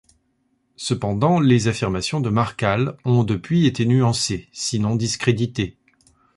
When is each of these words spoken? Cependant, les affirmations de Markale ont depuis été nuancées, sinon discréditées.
Cependant, 0.77 1.39
les 1.39 1.67
affirmations 1.67 2.21
de 2.21 2.29
Markale 2.31 2.97
ont 3.05 3.23
depuis 3.23 3.67
été 3.67 3.85
nuancées, 3.85 4.49
sinon 4.51 4.95
discréditées. 4.95 5.77